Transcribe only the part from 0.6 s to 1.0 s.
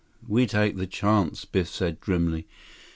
that